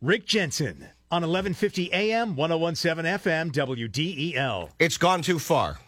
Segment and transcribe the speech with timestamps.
[0.00, 4.70] Rick Jensen on 1150 AM, 1017 FM, WDEL.
[4.78, 5.78] It's gone too far.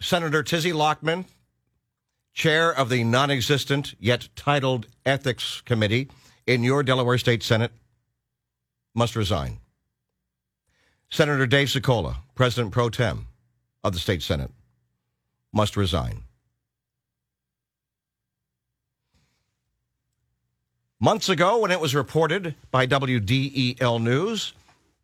[0.00, 1.24] Senator Tizzy Lockman,
[2.34, 6.08] chair of the non existent yet titled Ethics Committee
[6.46, 7.72] in your Delaware State Senate,
[8.94, 9.58] must resign.
[11.10, 13.28] Senator Dave Sokola, President pro tem
[13.82, 14.50] of the state Senate,
[15.52, 16.24] must resign.
[21.00, 24.52] Months ago, when it was reported by WDEL News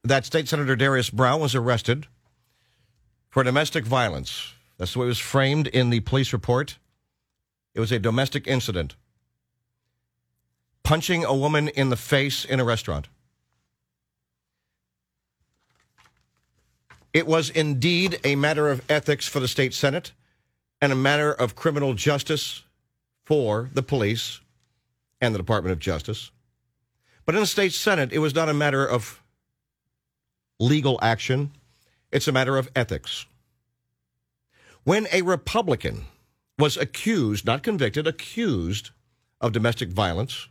[0.04, 2.06] that State Senator Darius Brown was arrested
[3.28, 6.78] for domestic violence, that's the way it was framed in the police report.
[7.74, 8.94] It was a domestic incident.
[10.84, 13.08] Punching a woman in the face in a restaurant.
[17.12, 20.12] It was indeed a matter of ethics for the state Senate
[20.80, 22.62] and a matter of criminal justice
[23.24, 24.40] for the police
[25.20, 26.30] and the Department of Justice.
[27.26, 29.22] But in the state Senate, it was not a matter of
[30.58, 31.52] legal action,
[32.10, 33.26] it's a matter of ethics.
[34.84, 36.06] When a Republican
[36.58, 38.90] was accused, not convicted, accused
[39.40, 40.48] of domestic violence,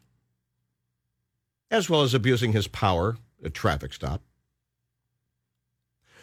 [1.72, 4.22] as well as abusing his power at traffic stop,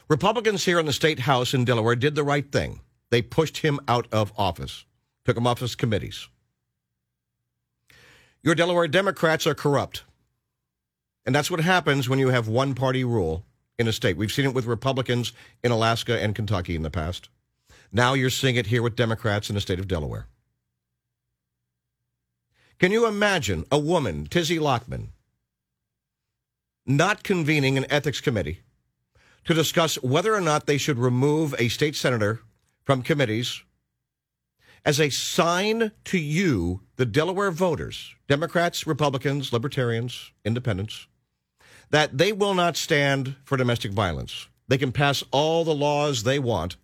[0.09, 2.81] Republicans here in the state house in Delaware did the right thing.
[3.11, 4.85] They pushed him out of office,
[5.25, 6.29] took him off his committees.
[8.47, 10.05] Your Delaware Democrats are corrupt.
[11.25, 13.45] And that's what happens when you have one party rule
[13.77, 14.17] in a state.
[14.17, 15.33] We've seen it with Republicans
[15.65, 17.29] in Alaska and Kentucky in the past.
[17.91, 20.29] Now you're seeing it here with Democrats in the state of Delaware.
[22.79, 25.09] Can you imagine a woman, Tizzy Lockman,
[26.87, 28.61] not convening an ethics committee
[29.45, 32.43] to discuss whether or not they should remove a state senator
[32.85, 33.65] from committees
[34.87, 41.09] as a sign to you, the Delaware voters, Democrats, Republicans, Libertarians, Independents,
[41.91, 44.47] that they will not stand for domestic violence.
[44.69, 46.77] They can pass all the laws they want,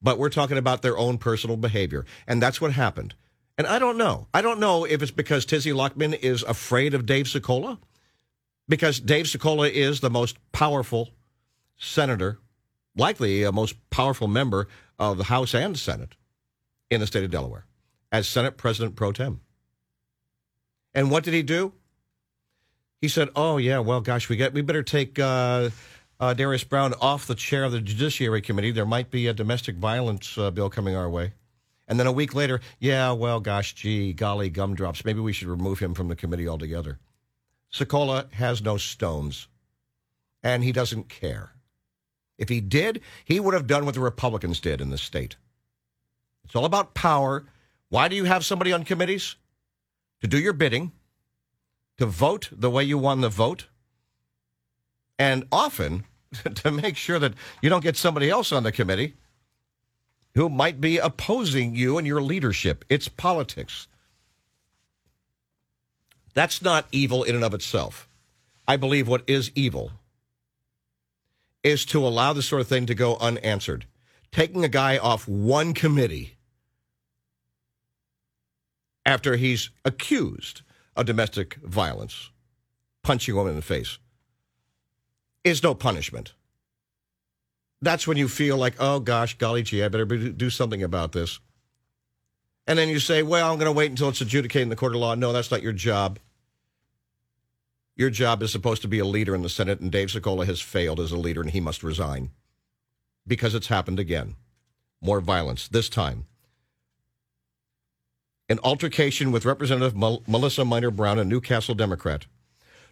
[0.00, 2.06] but we're talking about their own personal behavior.
[2.28, 3.14] And that's what happened.
[3.58, 4.28] And I don't know.
[4.32, 7.78] I don't know if it's because Tizzy Lockman is afraid of Dave Sokola,
[8.68, 11.10] because Dave Sokola is the most powerful
[11.76, 12.38] senator,
[12.96, 16.14] likely a most powerful member of the House and Senate
[16.90, 17.66] in the state of Delaware
[18.10, 19.40] as Senate President pro tem.
[20.94, 21.72] And what did he do?
[23.00, 25.70] He said, "Oh yeah, well, gosh, we get we better take uh,
[26.18, 28.72] uh, Darius Brown off the chair of the Judiciary Committee.
[28.72, 31.32] There might be a domestic violence uh, bill coming our way."
[31.86, 35.06] And then a week later, yeah, well, gosh, gee, golly, gumdrops.
[35.06, 36.98] Maybe we should remove him from the committee altogether.
[37.72, 39.48] Sokola has no stones,
[40.42, 41.52] and he doesn't care.
[42.36, 45.36] If he did, he would have done what the Republicans did in the state.
[46.48, 47.44] It's all about power.
[47.90, 49.36] Why do you have somebody on committees?
[50.22, 50.92] To do your bidding,
[51.98, 53.66] to vote the way you won the vote,
[55.18, 56.04] and often
[56.54, 59.14] to make sure that you don't get somebody else on the committee
[60.34, 62.82] who might be opposing you and your leadership.
[62.88, 63.86] It's politics.
[66.32, 68.08] That's not evil in and of itself.
[68.66, 69.92] I believe what is evil
[71.62, 73.84] is to allow this sort of thing to go unanswered.
[74.32, 76.37] Taking a guy off one committee
[79.08, 80.60] after he's accused
[80.94, 82.30] of domestic violence,
[83.02, 83.98] punching a woman in the face,
[85.44, 86.34] is no punishment.
[87.80, 91.40] That's when you feel like, oh gosh, golly gee, I better do something about this.
[92.66, 94.94] And then you say, well, I'm going to wait until it's adjudicated in the court
[94.94, 95.14] of law.
[95.14, 96.18] No, that's not your job.
[97.96, 100.60] Your job is supposed to be a leader in the Senate, and Dave Sokola has
[100.60, 102.30] failed as a leader, and he must resign
[103.26, 104.36] because it's happened again.
[105.00, 106.26] More violence, this time.
[108.48, 112.26] An altercation with Representative Mel- Melissa Minor Brown, a New Castle Democrat.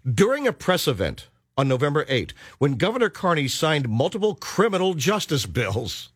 [0.05, 6.11] During a press event on November 8, when Governor Carney signed multiple criminal justice bills.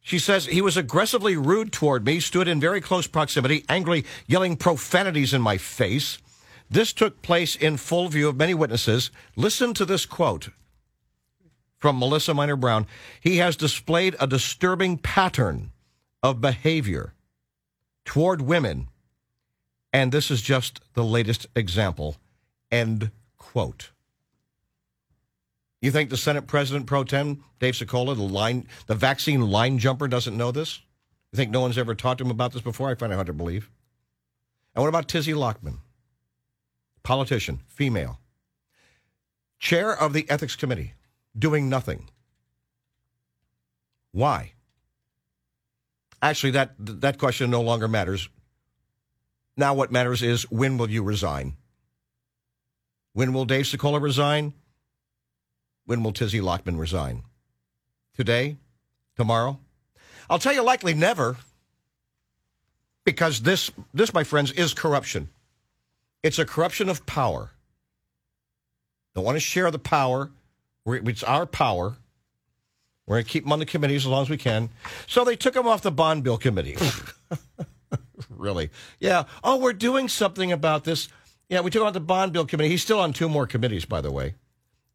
[0.00, 4.56] She says he was aggressively rude toward me, stood in very close proximity, angrily yelling
[4.56, 6.18] profanities in my face.
[6.68, 9.10] This took place in full view of many witnesses.
[9.36, 10.50] Listen to this quote
[11.78, 12.86] from Melissa Minor Brown.
[13.20, 15.70] He has displayed a disturbing pattern
[16.22, 17.13] of behavior
[18.04, 18.88] toward women,
[19.92, 22.16] and this is just the latest example.
[22.70, 23.90] End quote.
[25.80, 30.08] You think the Senate President pro tem, Dave Sokola, the line, the vaccine line jumper,
[30.08, 30.80] doesn't know this?
[31.32, 32.90] You think no one's ever talked to him about this before?
[32.90, 33.70] I find it hard to believe.
[34.74, 35.78] And what about Tizzy Lockman?
[37.04, 38.18] politician, female,
[39.60, 40.94] chair of the ethics committee,
[41.38, 42.08] doing nothing.
[44.10, 44.53] Why?
[46.24, 48.30] Actually, that that question no longer matters.
[49.58, 51.52] Now, what matters is when will you resign?
[53.12, 54.54] When will Dave Sokola resign?
[55.84, 57.24] When will Tizzy Lockman resign?
[58.16, 58.56] Today?
[59.18, 59.58] Tomorrow?
[60.30, 61.36] I'll tell you, likely never,
[63.04, 65.28] because this, this, my friends, is corruption.
[66.22, 67.50] It's a corruption of power.
[69.14, 70.30] Don't want to share the power.
[70.86, 71.96] It's our power.
[73.06, 74.70] We're going to keep them on the committees as long as we can.
[75.06, 76.76] So they took him off the bond bill committee.
[78.30, 78.70] really?
[78.98, 79.24] Yeah.
[79.42, 81.08] Oh, we're doing something about this.
[81.48, 82.70] Yeah, we took him off the bond bill committee.
[82.70, 84.34] He's still on two more committees, by the way.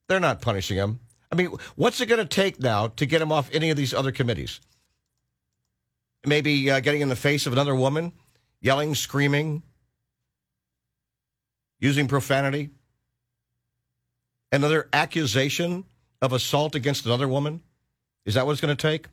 [0.07, 0.99] They're not punishing him.
[1.31, 3.93] I mean, what's it going to take now to get him off any of these
[3.93, 4.59] other committees?
[6.25, 8.11] Maybe uh, getting in the face of another woman,
[8.59, 9.61] yelling, screaming,
[11.79, 12.71] using profanity,
[14.51, 15.85] another accusation
[16.21, 17.61] of assault against another woman.
[18.25, 19.07] Is that what it's going to take?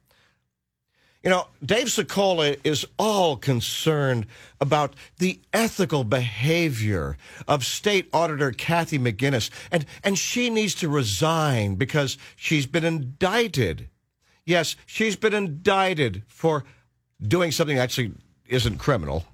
[1.23, 4.27] You know, Dave Sokola is all concerned
[4.61, 7.17] about the ethical behavior
[7.49, 13.89] of State Auditor Kathy McGuiness, and, and she needs to resign because she's been indicted.
[14.45, 16.63] Yes, she's been indicted for
[17.21, 18.13] doing something that actually
[18.47, 19.25] isn't criminal,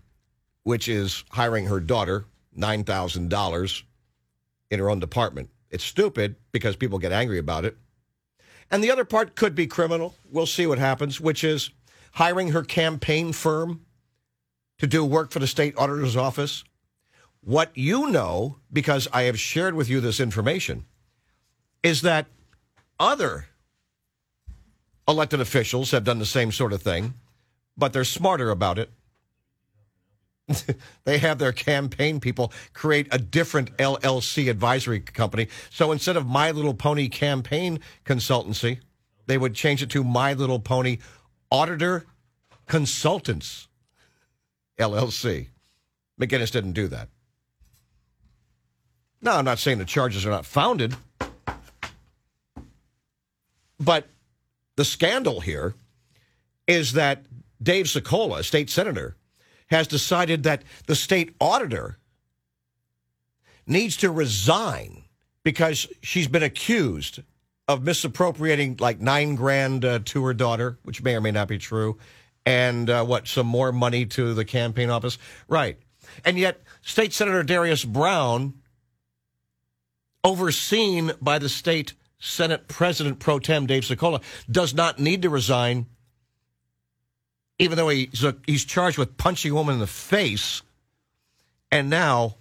[0.62, 2.24] which is hiring her daughter
[2.56, 3.82] $9,000
[4.70, 5.50] in her own department.
[5.70, 7.76] It's stupid because people get angry about it.
[8.72, 10.16] And the other part could be criminal.
[10.30, 11.70] We'll see what happens, which is
[12.12, 13.84] hiring her campaign firm
[14.78, 16.64] to do work for the state auditor's office.
[17.42, 20.86] What you know, because I have shared with you this information,
[21.82, 22.26] is that
[22.98, 23.46] other
[25.06, 27.14] elected officials have done the same sort of thing,
[27.76, 28.90] but they're smarter about it.
[31.04, 35.48] they have their campaign people create a different LLC advisory company.
[35.70, 38.80] So instead of My Little Pony Campaign Consultancy,
[39.26, 40.98] they would change it to My Little Pony
[41.50, 42.06] Auditor
[42.66, 43.68] Consultants
[44.78, 45.48] LLC.
[46.20, 47.08] McGuiness didn't do that.
[49.20, 50.96] Now, I'm not saying the charges are not founded,
[53.78, 54.08] but
[54.76, 55.74] the scandal here
[56.66, 57.24] is that
[57.62, 59.16] Dave Sokola, state senator,
[59.72, 61.98] has decided that the state auditor
[63.66, 65.04] needs to resign
[65.42, 67.20] because she's been accused
[67.68, 71.58] of misappropriating like nine grand uh, to her daughter, which may or may not be
[71.58, 71.98] true,
[72.44, 75.18] and uh, what, some more money to the campaign office?
[75.48, 75.78] Right.
[76.24, 78.54] And yet, State Senator Darius Brown,
[80.24, 85.86] overseen by the state Senate President pro tem Dave Sokola, does not need to resign,
[87.58, 90.62] even though he's, a, he's charged with punching a woman in the face.
[91.70, 92.36] And now,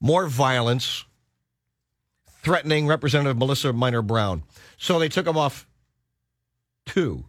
[0.00, 1.04] more violence,
[2.42, 4.42] threatening Representative Melissa Minor Brown.
[4.76, 5.66] So they took him off
[6.86, 7.24] two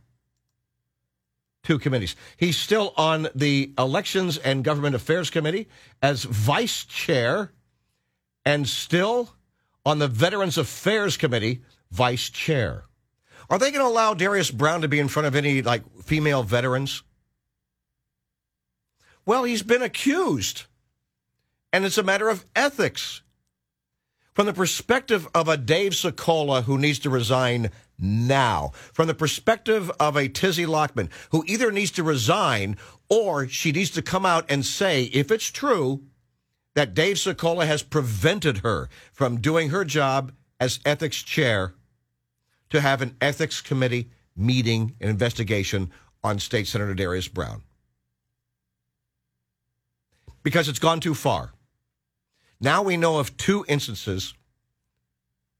[1.63, 2.15] two committees.
[2.37, 5.69] He's still on the Elections and Government Affairs Committee
[6.01, 7.51] as vice chair
[8.45, 9.33] and still
[9.85, 11.61] on the Veterans Affairs Committee,
[11.91, 12.83] vice chair.
[13.53, 16.41] Are they going to allow Darius Brown to be in front of any like female
[16.41, 17.03] veterans?
[19.27, 20.63] Well, he's been accused.
[21.71, 23.21] And it's a matter of ethics.
[24.33, 27.69] From the perspective of a Dave Sokola who needs to resign
[27.99, 32.75] now, from the perspective of a Tizzy Lockman who either needs to resign
[33.07, 36.01] or she needs to come out and say, if it's true,
[36.73, 41.75] that Dave Sokola has prevented her from doing her job as ethics chair
[42.73, 45.91] to have an ethics committee meeting and investigation
[46.23, 47.61] on State Senator Darius Brown.
[50.41, 51.53] Because it's gone too far.
[52.59, 54.33] Now we know of two instances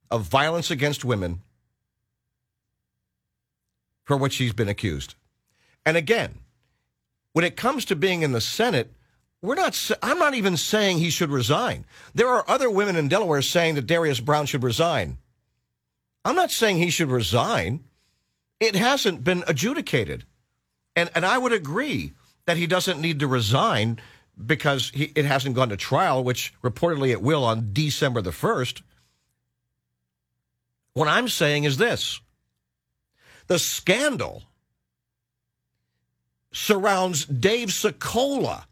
[0.10, 1.44] of violence against women
[4.06, 5.14] for which she's been accused.
[5.86, 6.40] And again,
[7.34, 8.92] when it comes to being in the Senate,
[9.40, 11.86] we're not I'm not even saying he should resign.
[12.16, 15.20] There are other women in Delaware saying that Darius Brown should resign.
[16.26, 17.84] I'm not saying he should resign.
[18.60, 20.26] It hasn't been adjudicated.
[20.96, 22.14] And and I would agree
[22.46, 24.00] that he doesn't need to resign
[24.46, 28.82] because he, it hasn't gone to trial, which reportedly it will on December the 1st.
[30.94, 32.20] What I'm saying is this
[33.48, 34.44] the scandal
[36.52, 38.66] surrounds Dave Sokola,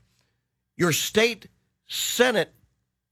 [0.77, 1.47] your state
[1.87, 2.53] Senate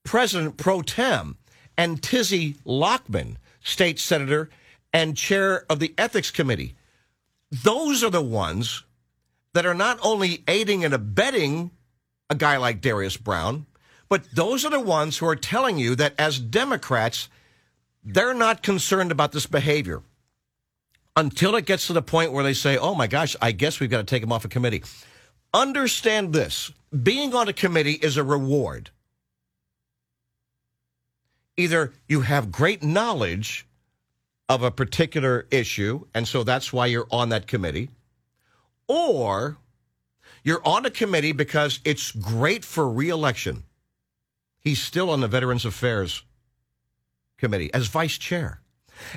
[0.04, 1.38] President pro tem,
[1.78, 4.50] and Tizzy Lockman, state senator
[4.94, 6.76] and chair of the Ethics Committee.
[7.52, 8.84] Those are the ones
[9.54, 11.72] that are not only aiding and abetting
[12.30, 13.66] a guy like Darius Brown,
[14.08, 17.30] but those are the ones who are telling you that as Democrats,
[18.04, 20.02] they're not concerned about this behavior
[21.16, 23.90] until it gets to the point where they say, oh my gosh, I guess we've
[23.90, 24.84] got to take him off a committee.
[25.54, 26.72] Understand this
[27.04, 28.90] being on a committee is a reward.
[31.60, 33.68] Either you have great knowledge
[34.48, 37.90] of a particular issue, and so that's why you're on that committee,
[38.88, 39.58] or
[40.44, 43.64] you're on a committee because it's great for reelection.
[44.62, 46.24] He's still on the Veterans Affairs
[47.38, 48.62] Committee as vice chair.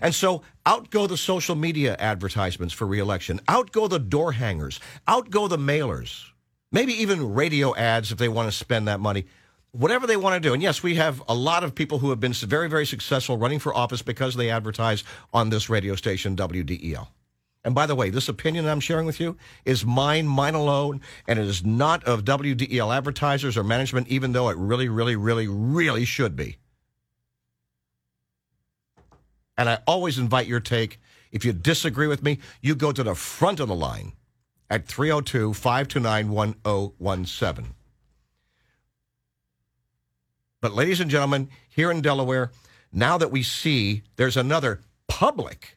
[0.00, 4.78] And so out go the social media advertisements for reelection, out go the door hangers,
[5.08, 6.24] out go the mailers,
[6.70, 9.26] maybe even radio ads if they want to spend that money
[9.72, 10.54] whatever they want to do.
[10.54, 13.58] And yes, we have a lot of people who have been very, very successful running
[13.58, 15.02] for office because they advertise
[15.32, 17.08] on this radio station, WDEL.
[17.64, 21.38] And by the way, this opinion I'm sharing with you is mine, mine alone, and
[21.38, 26.04] it is not of WDEL advertisers or management, even though it really, really, really, really
[26.04, 26.58] should be.
[29.56, 30.98] And I always invite your take.
[31.30, 34.12] If you disagree with me, you go to the front of the line
[34.68, 37.74] at 302 529 1017.
[40.62, 42.52] But, ladies and gentlemen, here in Delaware,
[42.92, 45.76] now that we see there's another public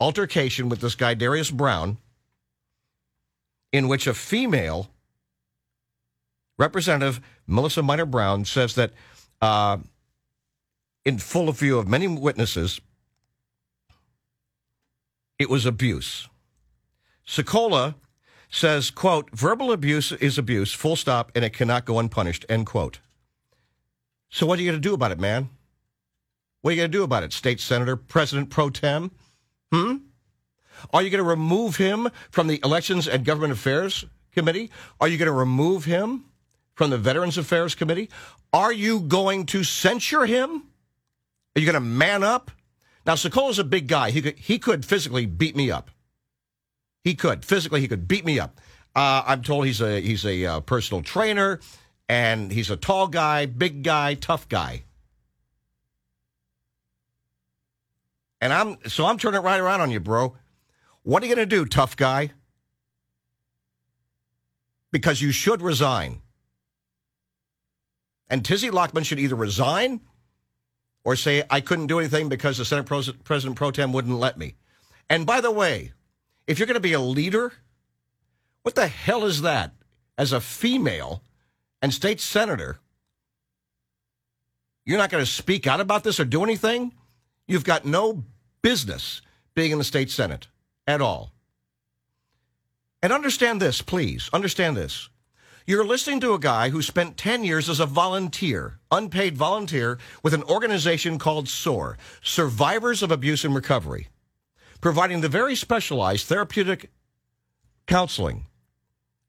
[0.00, 1.98] altercation with this guy, Darius Brown,
[3.70, 4.88] in which a female
[6.58, 8.92] representative, Melissa Minor Brown, says that
[9.42, 9.76] uh,
[11.04, 12.80] in full view of many witnesses,
[15.38, 16.28] it was abuse.
[17.26, 17.94] Sokola
[18.50, 22.98] says, quote, verbal abuse is abuse, full stop, and it cannot go unpunished, end quote.
[24.28, 25.48] So what are you going to do about it, man?
[26.60, 29.12] What are you going to do about it, State Senator, President Pro Tem?
[29.72, 29.96] Hmm?
[30.92, 34.70] Are you going to remove him from the Elections and Government Affairs Committee?
[35.00, 36.24] Are you going to remove him
[36.74, 38.10] from the Veterans Affairs Committee?
[38.52, 40.64] Are you going to censure him?
[41.54, 42.50] Are you going to man up?
[43.06, 44.10] Now, Sokola's a big guy.
[44.10, 45.90] He could, he could physically beat me up.
[47.02, 47.80] He could physically.
[47.80, 48.60] He could beat me up.
[48.94, 51.60] Uh, I'm told he's a he's a uh, personal trainer,
[52.08, 54.84] and he's a tall guy, big guy, tough guy.
[58.40, 60.36] And I'm so I'm turning it right around on you, bro.
[61.02, 62.32] What are you going to do, tough guy?
[64.92, 66.20] Because you should resign.
[68.28, 70.00] And Tizzy Lockman should either resign
[71.04, 74.54] or say, I couldn't do anything because the Senate President Pro Tem wouldn't let me.
[75.08, 75.92] And by the way,
[76.50, 77.52] if you're going to be a leader,
[78.62, 79.72] what the hell is that?
[80.18, 81.22] As a female
[81.80, 82.80] and state senator,
[84.84, 86.92] you're not going to speak out about this or do anything?
[87.46, 88.24] You've got no
[88.62, 89.22] business
[89.54, 90.48] being in the state senate
[90.88, 91.32] at all.
[93.00, 94.28] And understand this, please.
[94.32, 95.08] Understand this.
[95.68, 100.34] You're listening to a guy who spent 10 years as a volunteer, unpaid volunteer, with
[100.34, 104.08] an organization called SOAR, Survivors of Abuse and Recovery
[104.80, 106.90] providing the very specialized therapeutic
[107.86, 108.46] counseling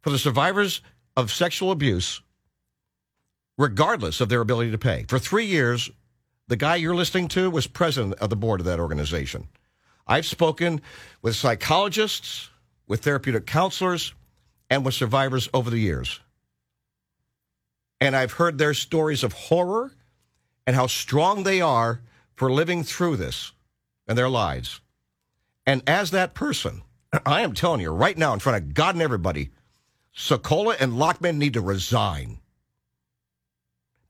[0.02, 0.82] for the survivors
[1.16, 2.22] of sexual abuse,
[3.58, 5.06] regardless of their ability to pay.
[5.08, 5.90] For three years,
[6.48, 9.48] the guy you're listening to was president of the board of that organization.
[10.08, 10.82] I've spoken
[11.22, 12.50] with psychologists,
[12.88, 14.14] with therapeutic counselors,
[14.70, 16.20] and with survivors over the years.
[18.00, 19.92] And I've heard their stories of horror
[20.66, 22.02] and how strong they are
[22.36, 23.52] for living through this
[24.08, 24.82] and their lives.
[25.66, 26.82] And as that person,
[27.26, 29.50] I am telling you right now in front of God and everybody,
[30.16, 32.40] Sokola and Lockman need to resign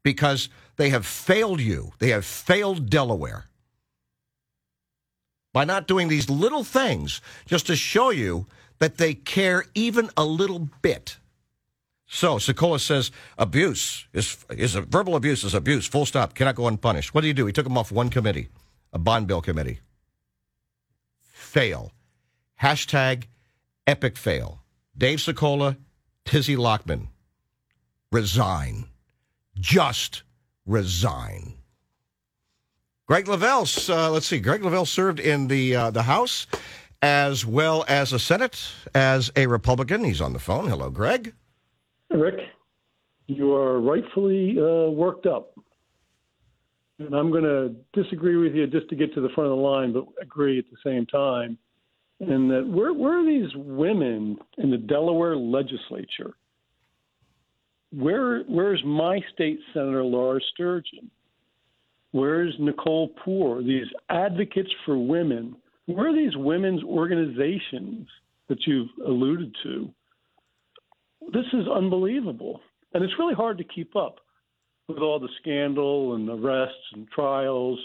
[0.03, 1.91] because they have failed you.
[2.00, 3.46] They have failed Delaware
[5.53, 8.48] by not doing these little things just to show you
[8.79, 11.17] that they care even a little bit.
[12.08, 15.88] So Sokola says abuse is is a, verbal abuse is abuse.
[15.88, 16.34] Full stop.
[16.34, 17.13] Cannot go unpunished.
[17.13, 17.46] What do you do?
[17.46, 18.50] He took him off one committee,
[18.91, 19.81] a bond bill committee
[21.51, 21.91] fail.
[22.62, 23.25] Hashtag
[23.86, 24.62] epic fail.
[24.98, 25.75] Dave Sokola,
[26.25, 27.10] Tizzy Lockman,
[28.12, 28.86] resign.
[29.55, 30.24] Just
[30.65, 31.55] resign.
[33.08, 34.39] Greg Lavelle, uh, let's see.
[34.39, 36.48] Greg Lavelle served in the uh, the House
[37.01, 40.03] as well as the Senate as a Republican.
[40.05, 40.70] He's on the phone.
[40.70, 41.34] Hello, Greg.
[42.10, 42.39] Rick,
[43.27, 45.53] you are rightfully uh, worked up.
[47.05, 49.63] And I'm going to disagree with you just to get to the front of the
[49.63, 51.58] line, but agree at the same time.
[52.20, 56.36] And that where, where are these women in the Delaware legislature?
[57.91, 61.10] Where, where's my state senator Laura Sturgeon?
[62.12, 63.63] Where's Nicole Poore?
[63.63, 65.55] These advocates for women.
[65.88, 68.08] Where are these women's organizations
[68.50, 69.89] that you've alluded to?
[71.34, 72.62] This is unbelievable.
[72.93, 74.20] And it's really hard to keep up
[74.93, 77.79] with all the scandal and arrests and trials.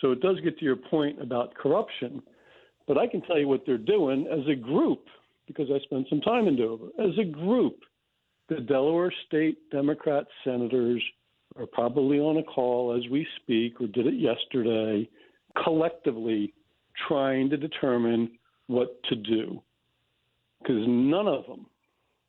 [0.00, 2.22] So it does get to your point about corruption.
[2.86, 5.04] But I can tell you what they're doing as a group,
[5.46, 6.88] because I spent some time in Dover.
[6.98, 7.80] As a group,
[8.48, 11.02] the Delaware State Democrat senators
[11.58, 15.08] are probably on a call as we speak, or did it yesterday,
[15.62, 16.54] collectively
[17.08, 18.30] trying to determine
[18.68, 19.60] what to do.
[20.60, 21.66] Because none of them,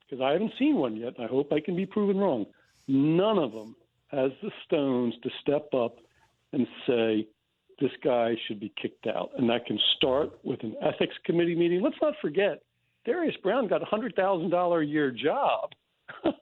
[0.05, 2.45] because I haven't seen one yet, I hope I can be proven wrong,
[2.87, 3.75] none of them
[4.11, 5.97] has the stones to step up
[6.53, 7.27] and say,
[7.79, 9.31] this guy should be kicked out.
[9.37, 11.81] And that can start with an ethics committee meeting.
[11.81, 12.61] Let's not forget,
[13.05, 15.71] Darius Brown got a $100,000 a year job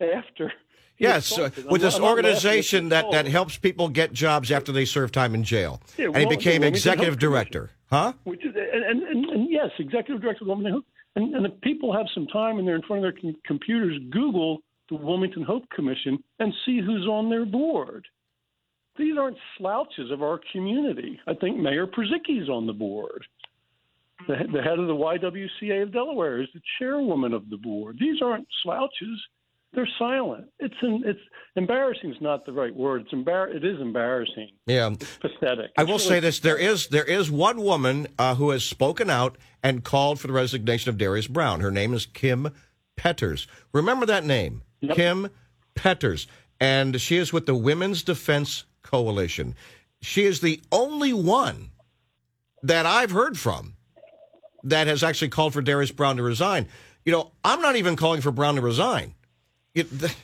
[0.00, 0.52] after.
[0.98, 5.34] Yes, uh, with this organization that, that helps people get jobs after they serve time
[5.34, 5.82] in jail.
[5.98, 7.70] Yeah, and he became executive director.
[7.90, 8.14] Huh?
[8.24, 10.82] Which is, and, and, and, yes, executive director of And,
[11.16, 14.60] and if people have some time and they're in front of their com- computers, Google
[14.88, 18.06] the Wilmington Hope Commission and see who's on their board.
[18.98, 21.20] These aren't slouches of our community.
[21.26, 23.24] I think Mayor Purzycki's on the board.
[24.26, 27.98] The, the head of the YWCA of Delaware is the chairwoman of the board.
[28.00, 29.20] These aren't slouches
[29.76, 30.46] they're silent.
[30.58, 31.20] It's an, it's
[31.54, 33.02] embarrassing is not the right word.
[33.02, 34.48] It's embar- it is embarrassing.
[34.66, 35.70] Yeah, it's pathetic.
[35.76, 39.10] I will really say this: there is there is one woman uh, who has spoken
[39.10, 41.60] out and called for the resignation of Darius Brown.
[41.60, 42.52] Her name is Kim
[42.96, 43.46] Petters.
[43.72, 44.96] Remember that name, yep.
[44.96, 45.30] Kim
[45.74, 46.26] Petters,
[46.60, 49.54] and she is with the Women's Defense Coalition.
[50.00, 51.70] She is the only one
[52.62, 53.74] that I've heard from
[54.64, 56.66] that has actually called for Darius Brown to resign.
[57.04, 59.14] You know, I'm not even calling for Brown to resign.
[59.74, 60.14] It, the,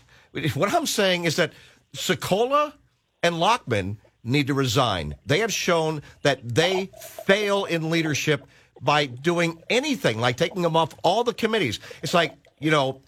[0.55, 1.53] what I'm saying is that
[1.95, 2.73] Sokola
[3.23, 5.15] and Lockman need to resign.
[5.27, 6.91] They have shown that they
[7.25, 8.47] fail in leadership
[8.81, 11.79] by doing anything, like taking them off all the committees.
[12.03, 13.03] It's like, you know,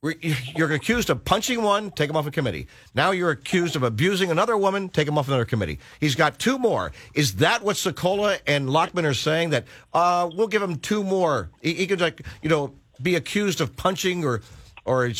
[0.00, 2.68] you're accused of punching one, take him off a committee.
[2.94, 5.80] Now you're accused of abusing another woman, take him off another committee.
[5.98, 6.92] He's got two more.
[7.14, 9.50] Is that what Sokola and Lockman are saying?
[9.50, 11.50] That uh, we'll give him two more.
[11.62, 14.42] He, he could, like, you know, be accused of punching or
[14.84, 15.10] or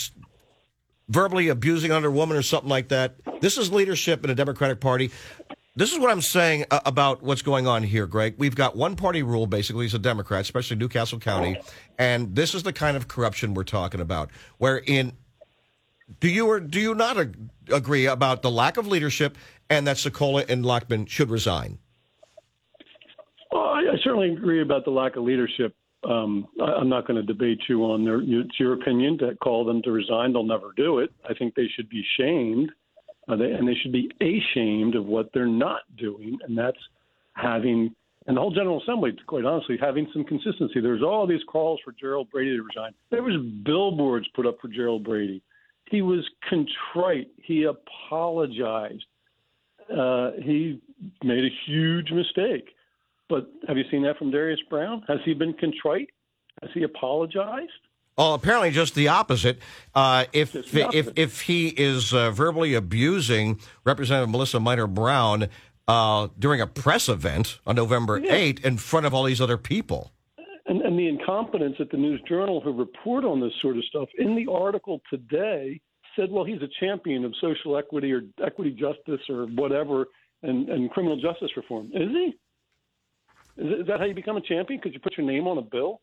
[1.08, 3.16] verbally abusing another woman or something like that.
[3.40, 5.11] This is leadership in a Democratic Party.
[5.78, 8.35] This is what I'm saying uh, about what's going on here, Greg.
[8.37, 11.56] We've got one party rule, basically, as a Democrat, especially New Castle County.
[12.00, 14.30] And this is the kind of corruption we're talking about.
[14.56, 15.12] Wherein,
[16.19, 17.38] do you or do you not ag-
[17.73, 19.38] agree about the lack of leadership
[19.71, 21.78] and that Sokola and Lockman should resign?
[23.52, 27.21] Well, I, I certainly agree about the lack of leadership um, I, am not going
[27.21, 28.21] to debate you on their.
[28.21, 30.32] It's your opinion to call them to resign.
[30.32, 31.10] They'll never do it.
[31.28, 32.73] I think they should be shamed,
[33.28, 36.78] uh, they, and they should be ashamed of what they're not doing, and that's
[37.34, 37.95] having.
[38.26, 40.80] And the whole General Assembly, quite honestly, having some consistency.
[40.80, 42.93] There's all these calls for Gerald Brady to resign.
[43.10, 45.43] There was billboards put up for Gerald Brady.
[45.91, 47.28] He was contrite.
[47.43, 49.06] He apologized.
[49.91, 50.82] Uh, he
[51.23, 52.69] made a huge mistake
[53.28, 55.04] but have you seen that from Darius Brown?
[55.08, 56.08] Has he been contrite?
[56.62, 57.71] Has he apologized?
[58.19, 59.61] Well, apparently just the opposite.
[59.95, 60.95] Uh, if, the opposite.
[60.99, 65.49] if if he is uh, verbally abusing Representative Melissa Minor Brown
[65.87, 68.35] uh, during a press event on November yeah.
[68.35, 70.11] 8 in front of all these other people.
[70.67, 74.09] And, and, the incompetence at the News Journal who report on this sort of stuff
[74.19, 75.81] in the article today
[76.15, 80.07] said, well, he's a champion of social equity or equity justice or whatever
[80.43, 81.87] and, and criminal justice reform.
[81.95, 82.37] Is he?
[83.57, 84.78] Is that how you become a champion?
[84.78, 86.00] Because you put your name on a bill?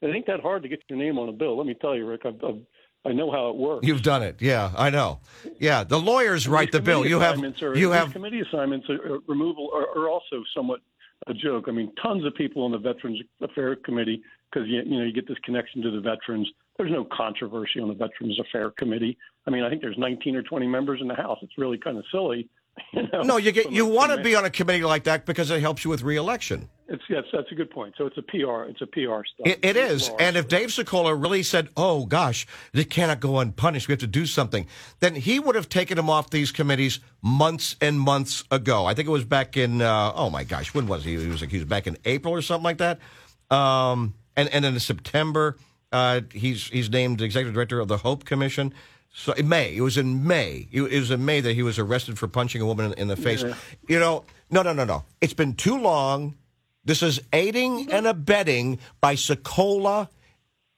[0.00, 1.56] It ain't that hard to get your name on a bill.
[1.56, 2.22] Let me tell you, Rick.
[2.24, 2.60] I've, I've,
[3.04, 3.86] i know how it works.
[3.86, 4.40] You've done it.
[4.40, 5.20] Yeah, I know.
[5.58, 7.06] Yeah, the lawyers and write the bill.
[7.06, 7.42] You have.
[7.62, 10.80] Are, you have committee assignments are, removal are, are, also somewhat
[11.26, 11.66] a joke.
[11.68, 15.12] I mean, tons of people on the Veterans Affairs Committee because you, you know you
[15.12, 16.48] get this connection to the veterans.
[16.76, 19.18] There's no controversy on the Veterans Affairs Committee.
[19.46, 21.38] I mean, I think there's 19 or 20 members in the House.
[21.42, 22.48] It's really kind of silly.
[22.92, 25.50] You know, no, you get you want to be on a committee like that because
[25.50, 26.68] it helps you with reelection.
[26.90, 27.94] It's yes, that's a good point.
[27.98, 29.46] So it's a PR, it's a PR stuff.
[29.46, 33.88] it, it is, and if Dave Sokola really said, "Oh gosh, they cannot go unpunished.
[33.88, 34.66] We have to do something,"
[35.00, 38.86] then he would have taken him off these committees months and months ago.
[38.86, 41.18] I think it was back in uh, oh my gosh, when was he?
[41.18, 43.00] He was was back in April or something like that.
[43.50, 45.58] Um, and and in September,
[45.92, 48.72] uh, he's he's named executive director of the Hope Commission.
[49.12, 50.68] So in May, it was in May.
[50.70, 53.42] It was in May that he was arrested for punching a woman in the face.
[53.42, 53.54] Yeah.
[53.88, 55.04] You know, no, no, no, no.
[55.20, 56.36] It's been too long.
[56.88, 60.08] This is aiding and abetting by Sokola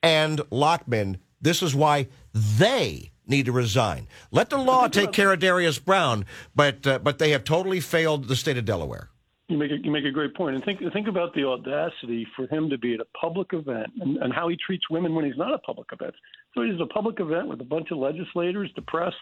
[0.02, 1.18] and Lockman.
[1.40, 4.08] This is why they need to resign.
[4.32, 8.26] Let the law take care of Darius Brown, but uh, but they have totally failed
[8.26, 9.10] the state of Delaware.
[9.46, 10.56] You make a, you make a great point.
[10.56, 14.16] and think think about the audacity for him to be at a public event and,
[14.16, 16.16] and how he treats women when he's not a public event.
[16.56, 19.14] So he's at a public event with a bunch of legislators, the press.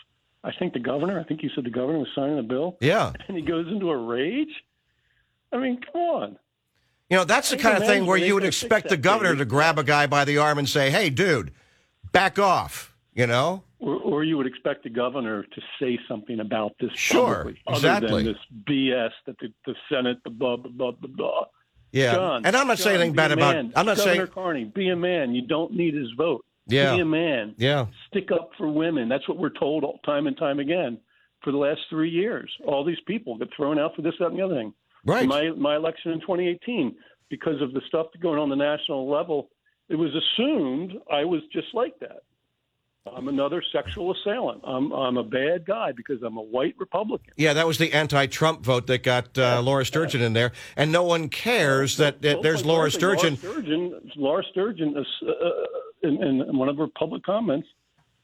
[0.42, 1.20] I think the governor.
[1.20, 2.78] I think you said the governor was signing a bill.
[2.80, 4.48] Yeah, and he goes into a rage.
[5.52, 6.38] I mean, come on.
[7.10, 9.78] You know, that's the kind of thing where you would expect the governor to grab
[9.78, 11.52] a guy by the arm and say, hey, dude,
[12.12, 13.62] back off, you know?
[13.80, 18.08] Or, or you would expect the governor to say something about this Sure, publicly, exactly.
[18.08, 18.36] other than this
[18.68, 21.44] BS that the, the Senate, the blah blah blah blah blah.
[21.92, 23.54] Yeah, John, and I'm not John, saying anything be bad about.
[23.54, 23.72] man.
[23.76, 24.26] I'm not Governor saying.
[24.34, 25.34] Carney, be a man.
[25.34, 26.44] You don't need his vote.
[26.66, 26.96] Yeah.
[26.96, 27.54] Be a man.
[27.56, 29.08] Yeah, Stick up for women.
[29.08, 30.98] That's what we're told all, time and time again
[31.42, 32.50] for the last three years.
[32.66, 34.74] All these people get thrown out for this, that, and the other thing.
[35.08, 35.26] Right.
[35.26, 36.94] My my election in 2018,
[37.28, 39.50] because of the stuff going on the national level,
[39.88, 42.22] it was assumed I was just like that.
[43.16, 44.62] I'm another sexual assailant.
[44.64, 47.32] I'm I'm a bad guy because I'm a white Republican.
[47.36, 51.02] Yeah, that was the anti-Trump vote that got uh, Laura Sturgeon in there, and no
[51.02, 53.38] one cares that, that there's Laura Sturgeon.
[53.42, 55.50] Laura Sturgeon, Laura Sturgeon, uh, uh,
[56.02, 57.68] in, in one of her public comments,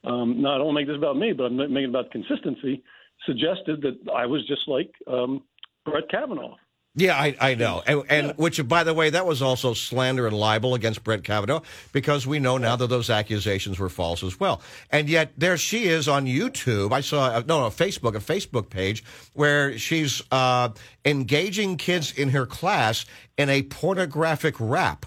[0.05, 2.83] um, not only make this about me, but I'm making it about consistency,
[3.27, 5.43] suggested that I was just like um,
[5.85, 6.57] Brett Kavanaugh.
[6.97, 10.37] Yeah, I, I know, and, and which, by the way, that was also slander and
[10.37, 14.63] libel against Brett Kavanaugh because we know now that those accusations were false as well.
[14.91, 16.93] And yet there she is on YouTube.
[16.93, 19.03] I saw no, no, Facebook, a Facebook page
[19.33, 20.69] where she's uh,
[21.05, 25.05] engaging kids in her class in a pornographic rap.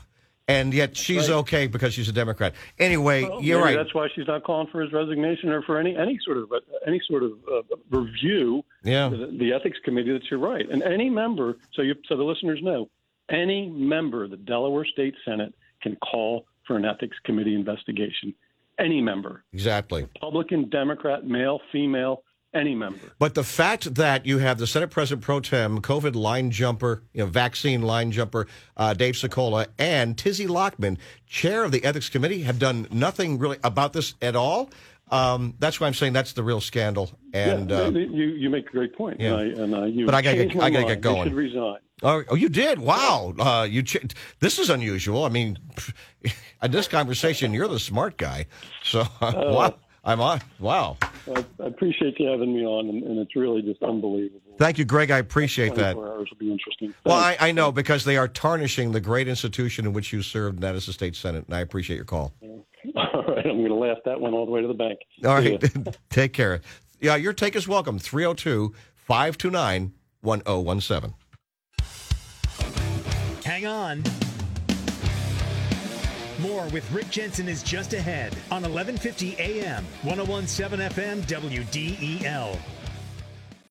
[0.48, 1.38] And yet she's right.
[1.40, 2.54] okay because she's a Democrat.
[2.80, 3.76] Anyway, Well, you're right.
[3.76, 6.52] That's why she's not calling for his resignation or for any any sort of
[6.88, 8.64] any sort of uh, review.
[8.84, 9.10] Yeah.
[9.10, 10.14] The, the ethics committee.
[10.14, 11.58] That you're right, and any member.
[11.74, 12.90] So you so the listeners know,
[13.30, 18.34] any member of the Delaware State Senate can call for an ethics committee investigation.
[18.80, 20.04] Any member, Exactly.
[20.04, 22.22] Republican, Democrat, male, female,
[22.58, 23.00] any member.
[23.20, 27.22] But the fact that you have the Senate President Pro Tem, COVID line jumper, you
[27.24, 32.42] know, vaccine line jumper, uh, Dave Sokola, and Tizzy Lockman, chair of the Ethics Committee,
[32.42, 34.70] have done nothing really about this at all.
[35.10, 37.10] Um, that's why I'm saying that's the real scandal.
[37.34, 39.22] And yeah, uh, you you make a great point.
[39.22, 39.38] yeah.
[39.40, 41.20] And I, and I, you But I get- my I gotta get going.
[41.24, 41.78] They should resign.
[42.04, 42.78] oh, oh, you did?
[42.80, 43.34] Wow.
[43.40, 44.06] Uh, you ch-
[44.42, 45.24] this is unusual.
[45.24, 45.58] I mean,
[46.62, 48.48] in this conversation, you're the smart guy.
[48.84, 49.76] So uh, wow,
[50.08, 50.40] I'm on.
[50.60, 50.96] Wow.
[51.02, 54.40] I, I appreciate you having me on, and, and it's really just unbelievable.
[54.58, 55.12] Thank you, Greg.
[55.12, 55.94] I appreciate that.
[55.94, 56.94] 24 hours will be interesting.
[57.06, 60.56] Well, I, I know because they are tarnishing the great institution in which you served,
[60.56, 61.44] and that is the state senate.
[61.46, 62.34] And I appreciate your call.
[62.42, 62.64] All
[62.96, 65.00] right, I'm going to laugh that one all the way to the bank.
[65.26, 66.62] All See right, take care.
[67.02, 68.00] Yeah, your take is welcome.
[68.00, 69.92] 302 529
[70.22, 71.14] 1017.
[73.44, 74.04] Hang on.
[76.40, 82.60] More with Rick Jensen is just ahead on 1150 AM, 1017 FM, WDEL.